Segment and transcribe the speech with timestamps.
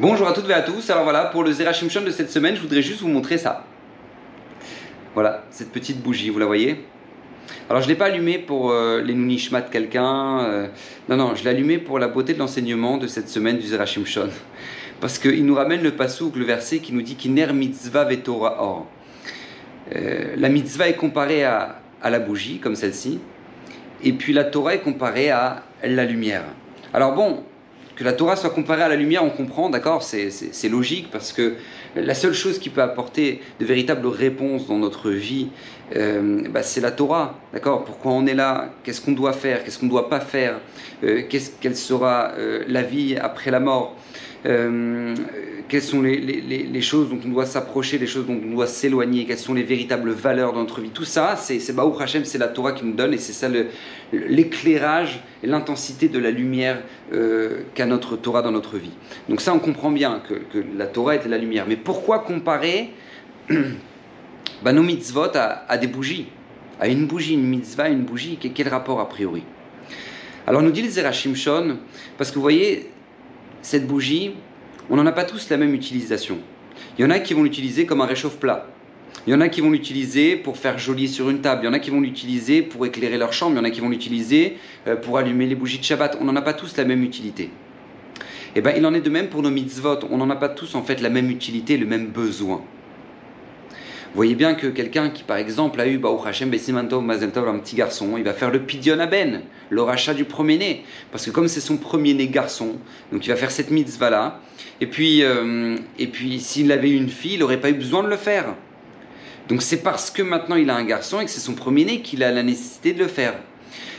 [0.00, 0.90] Bonjour à toutes et à tous.
[0.90, 3.64] Alors voilà, pour le Zerachim de cette semaine, je voudrais juste vous montrer ça.
[5.14, 6.84] Voilà, cette petite bougie, vous la voyez?
[7.68, 10.44] Alors je ne l'ai pas allumée pour euh, les nounishmat de quelqu'un.
[10.44, 10.68] euh,
[11.08, 14.04] non, non, je l'ai allumée pour la beauté de l'enseignement de cette semaine du Zerachim
[14.04, 14.28] Shon.
[15.00, 18.86] Parce qu'il nous ramène le pasouk, le verset qui nous dit qu'Iner mitzvah vetora or.
[19.96, 23.18] Euh, la mitzvah est comparée à, à la bougie, comme celle-ci.
[24.04, 26.44] Et puis la Torah est comparée à la lumière.
[26.94, 27.42] Alors bon,
[27.98, 31.54] que la Torah soit comparée à la lumière, on comprend, d'accord, c'est- logique parce que
[31.96, 35.48] la seule chose qui peut apporter de véritables réponses dans notre vie,
[35.96, 39.80] euh, bah, c'est la Torah, d'accord Pourquoi on est là Qu'est-ce qu'on doit faire Qu'est-ce
[39.80, 40.60] qu'on ne doit pas faire
[41.02, 43.96] Euh, qu'est-ce- Quelle sera euh, la vie après la mort
[44.46, 45.14] Euh,
[45.68, 49.38] quelles sont les, choses dont on doit s'approcher, les choses dont on doit s'éloigner, quelles
[49.38, 50.90] sont les véritables valeurs de notre vie?
[50.90, 53.48] Tout ça, c'est Baruch Hashem, c'est la Torah qui nous donne et c'est ça
[54.12, 58.92] l'éclairage et l'intensité de la lumière euh, qu'a notre Torah dans notre vie.
[59.28, 61.66] Donc ça, on comprend bien que, la Torah était la lumière.
[61.68, 62.90] Mais pourquoi comparer
[64.62, 66.28] bah, nos mitzvot à, des bougies?
[66.80, 69.42] À une bougie, une mitzvah, une bougie, quel, quel rapport a priori?
[70.46, 71.76] Alors nous dit le Zerachim Shon,
[72.16, 72.88] parce que vous voyez,
[73.62, 74.32] cette bougie,
[74.90, 76.38] on n'en a pas tous la même utilisation.
[76.98, 78.66] Il y en a qui vont l'utiliser comme un réchauffe-plat.
[79.26, 81.62] Il y en a qui vont l'utiliser pour faire joli sur une table.
[81.64, 83.54] Il y en a qui vont l'utiliser pour éclairer leur chambre.
[83.54, 84.56] Il y en a qui vont l'utiliser
[84.86, 86.18] euh, pour allumer les bougies de Shabbat.
[86.20, 87.50] On n'en a pas tous la même utilité.
[88.56, 89.98] Et ben, il en est de même pour nos mitzvot.
[90.10, 92.62] On n'en a pas tous en fait la même utilité, le même besoin.
[94.18, 98.32] Voyez bien que quelqu'un qui, par exemple, a eu Tov, un petit garçon, il va
[98.32, 100.82] faire le Pidyon Aben, le rachat du premier-né.
[101.12, 102.78] Parce que comme c'est son premier-né garçon,
[103.12, 104.40] donc il va faire cette mitzvah-là.
[104.80, 108.02] Et puis, euh, et puis s'il avait eu une fille, il n'aurait pas eu besoin
[108.02, 108.56] de le faire.
[109.48, 112.24] Donc c'est parce que maintenant il a un garçon et que c'est son premier-né qu'il
[112.24, 113.34] a la nécessité de le faire.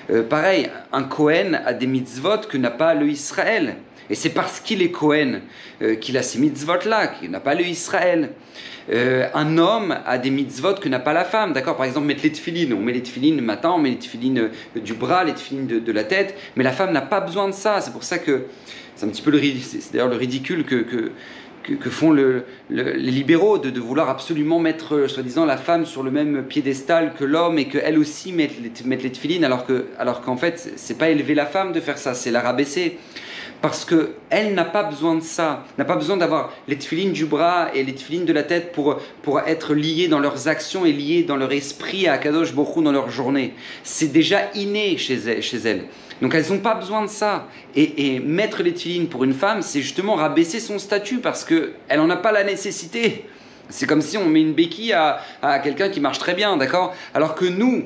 [0.09, 3.76] Euh, pareil, un Cohen a des mitzvot que n'a pas le Israël.
[4.09, 5.42] Et c'est parce qu'il est Cohen
[5.81, 8.31] euh, qu'il a ces mitzvot-là, qu'il n'a pas le Israël.
[8.92, 12.23] Euh, un homme a des mitzvot que n'a pas la femme, d'accord Par exemple, mettre
[12.23, 12.73] les tefilines.
[12.73, 15.67] On met les tefilines le matin, on met les tefilines euh, du bras, les tefilines
[15.67, 17.82] de, la tête, mais la femme n'a pas besoin de ça.
[17.82, 18.45] C'est pour ça que
[18.95, 19.39] c'est un petit peu le,
[19.92, 21.11] d'ailleurs le ridicule que,
[21.78, 26.04] que, font le- le- les libéraux de, vouloir absolument mettre, euh, soi-disant, la femme sur
[26.04, 30.22] le même piédestal que l'homme et qu'elle aussi mette les, mette tefilines, alors que, alors
[30.22, 32.98] qu'en fait, c'est pas élever la femme de faire ça, c'est la rabaisser
[33.61, 37.25] parce que elle n'a pas besoin de ça, n'a pas besoin d'avoir les tefilines du
[37.25, 40.93] bras et les tefilines de la tête pour, pour être liées dans leurs actions et
[40.93, 43.53] liées dans leur esprit à Akadosh Bokhu dans leur journée.
[43.83, 45.42] C'est déjà inné chez elles.
[45.42, 45.86] Chez elles.
[46.21, 47.47] Donc elles n'ont pas besoin de ça.
[47.75, 51.73] Et, et mettre les tefilines pour une femme, c'est justement rabaisser son statut parce qu'elle
[51.97, 53.26] n'en a pas la nécessité.
[53.70, 56.95] C'est comme si on met une béquille à, à quelqu'un qui marche très bien, d'accord?
[57.14, 57.86] Alors que nous,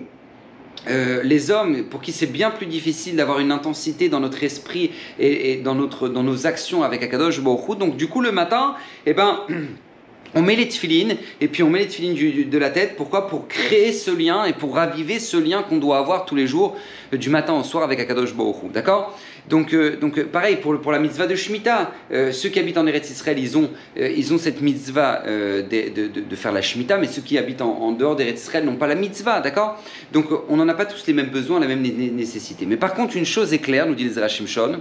[0.90, 4.92] euh, les hommes, pour qui c'est bien plus difficile d'avoir une intensité dans notre esprit
[5.20, 7.78] et, dans, notre, dans nos actions avec Akadosh Baruch.
[7.78, 9.42] Donc du coup, le matin, eh ben,
[10.36, 12.96] on met les tefilines et puis on met les tefilines de la tête.
[12.98, 13.28] Pourquoi?
[13.28, 16.76] Pour créer ce lien et pour raviver ce lien qu'on doit avoir tous les jours,
[17.14, 18.72] euh, du matin au soir avec Akadosh Baruch.
[18.74, 19.18] D'accord?
[19.50, 21.92] Donc, euh, donc euh, pareil pour, pour la mitzvah de Shemitah.
[22.12, 26.36] Euh, ceux qui habitent en Eretz Israël, ils ont, ils ont cette mitzvah de, de-
[26.36, 29.42] faire la Shemitah, mais ceux qui habitent en, dehors d'Eretz Israël n'ont pas la mitzvah,
[29.42, 29.82] d'accord?
[30.12, 32.66] Donc on n'en a pas tous les mêmes besoins, la même né- né- nécessité.
[32.66, 34.80] Mais par contre, une chose est claire, nous dit les Zerachim Shon,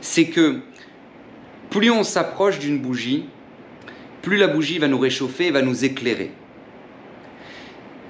[0.00, 0.56] c'est que
[1.70, 3.26] plus on s'approche d'une bougie,
[4.22, 6.30] plus la bougie va nous réchauffer, va nous éclairer.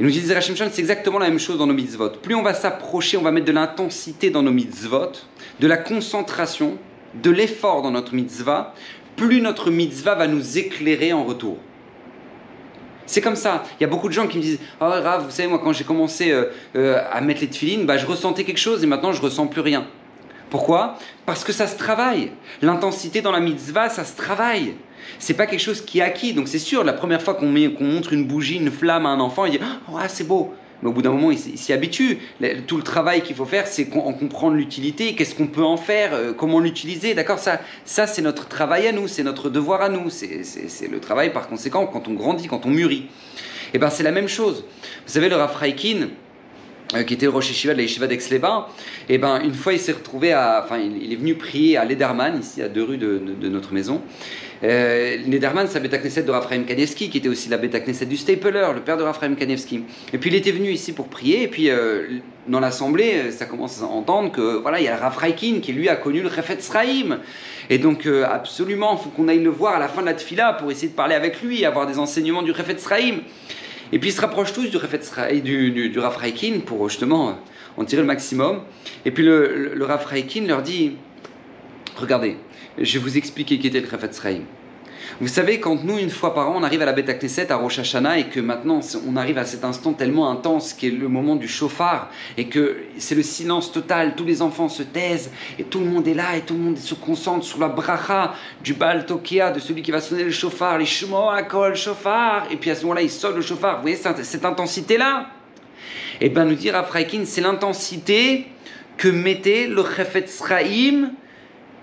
[0.00, 2.08] Et nous Zerachim Shon, c'est exactement la même chose dans nos mitzvot.
[2.22, 5.12] Plus on va s'approcher, on va mettre de l'intensité dans nos mitzvot,
[5.60, 6.78] de la concentration,
[7.22, 8.72] de l'effort dans notre mitzvah,
[9.16, 11.58] plus notre mitzvah va nous éclairer en retour.
[13.04, 13.64] C'est comme ça.
[13.78, 15.74] Il y a beaucoup de gens qui me disent Oh, Rav, vous savez, moi, quand
[15.74, 16.46] j'ai commencé euh,
[16.76, 19.60] euh, à mettre les tefilines, bah, je ressentais quelque chose et maintenant je ressens plus
[19.60, 19.86] rien.
[20.50, 22.32] Pourquoi Parce que ça se travaille.
[22.60, 24.74] L'intensité dans la mitzvah, ça se travaille.
[25.18, 26.34] C'est pas quelque chose qui est acquis.
[26.34, 29.20] Donc c'est sûr, la première fois qu'on qu'on montre une bougie, une flamme à un
[29.20, 30.52] enfant, il dit Oh, ah, c'est beau.
[30.82, 32.18] Mais au bout d'un moment, il s'y habitue.
[32.66, 36.14] Tout le travail qu'il faut faire, c'est en comprendre l'utilité, qu'est-ce qu'on peut en faire,
[36.14, 37.14] euh, comment l'utiliser.
[37.14, 37.38] D'accord?
[37.38, 40.10] Ça, ça c'est notre travail à nous, c'est notre devoir à nous.
[40.10, 43.08] C'est le travail, par conséquent, quand on grandit, quand on mûrit.
[43.72, 44.64] Et ben c'est la même chose.
[45.06, 46.06] Vous savez, le euh,
[47.06, 48.68] qui était le Rosh Yeshiva de la Yeshiva
[49.08, 52.38] et ben une fois il s'est retrouvé à, enfin il, est venu prier à Lederman
[52.40, 54.02] ici à deux rues de, notre maison.
[54.62, 58.04] Euh, Lederman, c'est la Beta Knesset de Raphaël Kanievski, qui était aussi la Beta Knesset
[58.04, 59.84] du Stapler, le père de Raphaël Kanievski.
[60.12, 63.46] Et puis il était venu ici pour prier, et puis euh, dans l'assemblée, euh, ça
[63.46, 66.60] commence à entendre que voilà, il y a Reikin qui lui a connu le Refet
[66.60, 67.18] Sraïm.
[67.70, 70.14] Et donc euh, absolument, il faut qu'on aille le voir à la fin de la
[70.14, 73.20] tfila pour essayer de parler avec lui, avoir des enseignements du Refet Sraïm.
[73.92, 74.78] Et puis ils se rapprochent tous du,
[75.40, 75.98] du, du, du
[76.64, 77.38] pour justement
[77.76, 78.62] en tirer le maximum.
[79.04, 79.86] Et puis le, le, le
[80.46, 80.96] leur dit
[81.96, 82.36] Regardez,
[82.78, 84.42] je vais vous expliquer qui était le Chafetz Chaim.
[85.20, 87.56] Vous savez, quand nous, une fois par an, on arrive à la Beth Knesset, à
[87.56, 91.08] Rosh Hashanah, et que maintenant, on arrive à cet instant tellement intense qui est le
[91.08, 95.64] moment du chauffard, et que c'est le silence total, tous les enfants se taisent, et
[95.64, 98.74] tout le monde est là, et tout le monde se concentre sur la bracha du
[98.74, 100.86] Baal Tokia, de celui qui va sonner le chauffard, les
[101.32, 103.76] à Kol, chauffard, et puis à ce moment-là, il sonne le chauffard.
[103.76, 105.26] Vous voyez cette intensité-là?
[106.20, 108.46] Eh bien, nous dire à Fraikin, c'est l'intensité
[108.96, 111.12] que mettait le Chefetz Chaim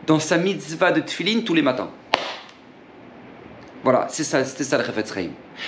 [0.06, 1.90] dans sa mitzvah de Tfilin tous les matins.
[3.84, 5.14] Voilà, c'est ça, c'était ça le Chafetz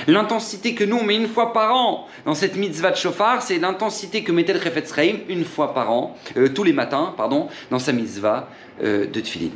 [0.07, 3.59] L'intensité que nous on met une fois par an dans cette mitzvah de chauffard, c'est
[3.59, 4.93] l'intensité que mettait le Chafetz
[5.29, 8.49] une fois par an, euh, tous les matins, pardon, dans sa mitzvah
[8.83, 9.51] euh, de Tfilin.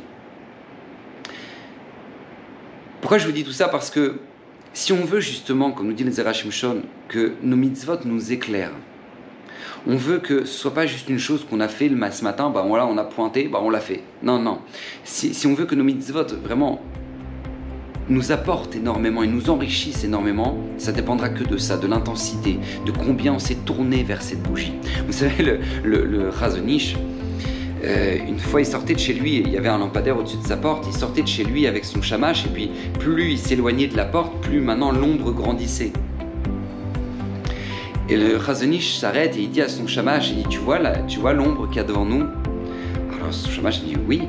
[3.00, 3.68] Pourquoi je vous dis tout ça?
[3.68, 4.20] Parce que
[4.72, 8.72] si on veut justement, comme nous dit le Zerachim Shon, que nos mitzvot nous éclairent,
[9.86, 12.48] on veut que ce soit pas juste une chose qu'on a fait le ce matin,
[12.48, 14.02] bah voilà, on a pointé, bah on l'a fait.
[14.22, 14.60] Non, non.
[15.04, 16.80] Si, si on veut que nos mitzvot vraiment
[18.08, 22.90] nous apporte énormément et nous enrichissent énormément, ça dépendra que de ça, de l'intensité, de
[22.90, 24.74] combien on s'est tourné vers cette bougie.
[25.06, 26.96] Vous savez, le, le, Razonich,
[27.82, 30.46] euh, une fois il sortait de chez lui, il y avait un lampadaire au-dessus de
[30.46, 33.88] sa porte, il sortait de chez lui avec son chamache, et puis plus il s'éloignait
[33.88, 35.92] de la porte, plus maintenant l'ombre grandissait.
[38.10, 40.78] Et le Razonich s'arrête et il dit à son chamache, il dit, tu vois,
[41.08, 42.26] tu vois l'ombre qu'il y a devant nous?
[43.18, 44.22] Alors son chamache dit, oui.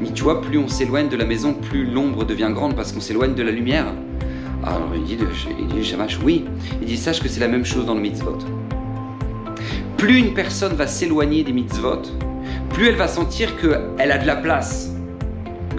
[0.00, 3.00] Mais tu vois, plus on s'éloigne de la maison, plus l'ombre devient grande parce qu'on
[3.00, 3.86] s'éloigne de la lumière.
[4.64, 5.18] Alors il dit,
[5.58, 6.44] il dit Shamash, oui.
[6.80, 8.38] Il dit, sache que c'est la même chose dans le mitzvot.
[9.96, 12.02] Plus une personne va s'éloigner des mitzvot,
[12.70, 14.90] plus elle va sentir qu'elle a de la place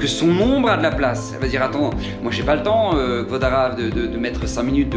[0.02, 1.32] que son ombre a de la place.
[1.34, 1.92] Elle va dire Attends,
[2.24, 4.90] moi j'ai pas le temps, euh, de, mettre 5 minutes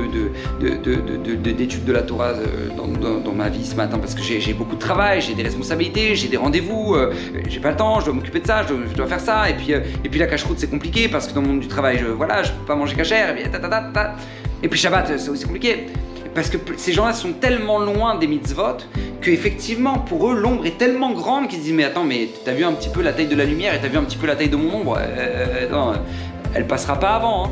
[0.60, 4.80] d'études de, la Torah euh, dans, ma vie ce matin parce que j'ai beaucoup de
[4.80, 7.12] travail, j'ai des responsabilités, j'ai des rendez-vous, euh,
[7.48, 9.50] j'ai pas le temps, je dois m'occuper de ça, je dois, faire ça.
[9.50, 11.68] Et puis, euh, et puis la cache-route c'est compliqué parce que dans le monde du
[11.68, 13.30] travail, je, voilà, je peux pas manger cachère.
[13.30, 13.50] Et puis,
[14.62, 15.86] et puis Shabbat c'est aussi compliqué.
[16.34, 18.78] Parce que ces gens-là sont tellement loin des mitzvot
[19.20, 22.72] qu'effectivement, pour eux, l'ombre est tellement grande qu'ils disent Mais attends, mais t'as vu un
[22.72, 24.48] petit peu la taille de la lumière et t'as vu un petit peu la taille
[24.48, 24.98] de mon ombre?
[25.00, 25.92] Euh, non,
[26.54, 27.46] Elle passera pas avant.
[27.46, 27.50] Hein.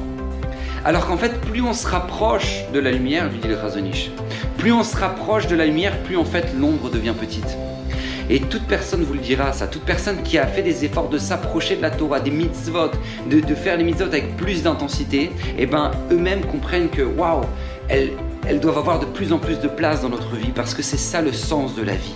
[0.84, 4.10] Alors qu'en fait, plus on se rapproche de la lumière, lui dit le Razonich,
[4.58, 7.56] plus on se rapproche de la lumière, plus en fait l'ombre devient petite.
[8.28, 11.18] Et toute personne vous le dira, ça, toute personne qui a fait des efforts de
[11.18, 12.90] s'approcher de la Torah, des mitzvot,
[13.30, 17.42] de, de faire les mitzvot avec plus d'intensité, et eh ben eux-mêmes comprennent que waouh,
[17.88, 18.10] elles,
[18.46, 20.98] elles doivent avoir de plus en plus de place dans notre vie parce que c'est
[20.98, 22.14] ça le sens de la vie.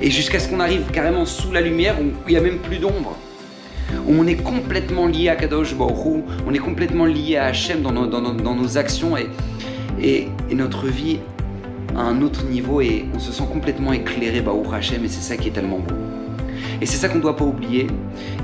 [0.00, 2.78] Et jusqu'à ce qu'on arrive carrément sous la lumière où il n'y a même plus
[2.78, 3.16] d'ombre.
[4.06, 7.92] Où on est complètement lié à Kadosh Baruch on est complètement lié à Hachem dans
[7.92, 11.18] nos, actions et, notre vie
[11.96, 15.36] à un autre niveau et on se sent complètement éclairé Baruch Hachem et c'est ça
[15.36, 15.94] qui est tellement beau.
[16.80, 17.88] Et c'est ça qu'on ne doit pas oublier.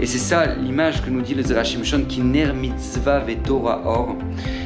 [0.00, 3.81] Et c'est ça l'image que nous dit le Zerachim Shon, qui ner mitzvah ve Torah
[3.85, 4.17] or.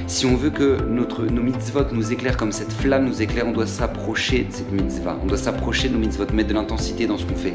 [0.09, 3.53] Si on veut que notre, nos mitzvot nous éclairent comme cette flamme nous éclaire, on
[3.53, 5.19] doit s'approcher de cette mitzvah.
[5.23, 7.53] On doit s'approcher de nos mitzvot, mettre de l'intensité dans ce qu'on fait.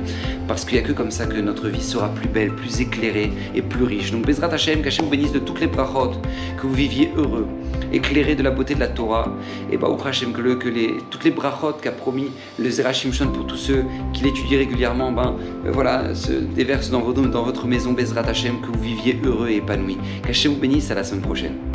[0.47, 3.31] Parce qu'il n'y a que comme ça que notre vie sera plus belle, plus éclairée
[3.55, 4.11] et plus riche.
[4.11, 6.11] Donc Bezrat Hashem, qu'Hashem vous bénisse de toutes les brachot,
[6.55, 7.47] que vous viviez heureux,
[7.91, 9.35] éclairé de la beauté de la Torah.
[9.71, 12.29] Et bah, Hashem, que, que les, toutes les brachot qu'a promis
[12.59, 13.83] le Zerachim Shon pour tous ceux
[14.13, 18.67] qui l'étudient régulièrement, ben euh, voilà, se déversent dans, dans votre maison Bezrat Hashem, que
[18.67, 19.97] vous viviez heureux et épanoui.
[20.23, 21.72] Qu'Hashem vous bénisse à la semaine prochaine.